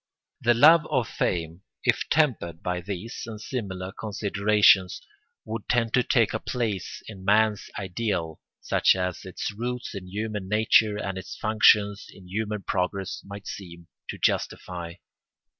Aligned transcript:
The 0.41 0.55
love 0.55 0.87
of 0.89 1.07
fame, 1.07 1.61
if 1.83 2.09
tempered 2.09 2.63
by 2.63 2.81
these 2.81 3.21
and 3.27 3.39
similar 3.39 3.91
considerations, 3.91 4.99
would 5.45 5.69
tend 5.69 5.93
to 5.93 6.01
take 6.01 6.33
a 6.33 6.39
place 6.39 7.03
in 7.07 7.23
man's 7.23 7.69
ideal 7.77 8.39
such 8.61 8.95
as 8.95 9.25
its 9.25 9.51
roots 9.51 9.93
in 9.93 10.07
human 10.07 10.49
nature 10.49 10.97
and 10.97 11.19
its 11.19 11.37
functions 11.37 12.07
in 12.11 12.27
human 12.27 12.63
progress 12.63 13.21
might 13.23 13.45
seem 13.45 13.89
to 14.09 14.17
justify. 14.17 14.95